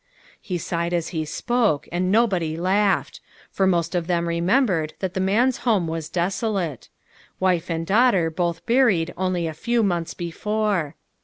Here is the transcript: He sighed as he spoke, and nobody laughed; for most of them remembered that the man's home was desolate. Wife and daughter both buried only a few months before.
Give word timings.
He 0.41 0.57
sighed 0.57 0.93
as 0.93 1.09
he 1.09 1.25
spoke, 1.25 1.87
and 1.91 2.11
nobody 2.11 2.57
laughed; 2.57 3.21
for 3.51 3.67
most 3.67 3.93
of 3.93 4.07
them 4.07 4.27
remembered 4.27 4.95
that 4.97 5.13
the 5.13 5.19
man's 5.19 5.57
home 5.57 5.87
was 5.87 6.09
desolate. 6.09 6.89
Wife 7.39 7.69
and 7.69 7.85
daughter 7.85 8.31
both 8.31 8.65
buried 8.65 9.13
only 9.15 9.45
a 9.45 9.53
few 9.53 9.83
months 9.83 10.15
before. 10.15 10.95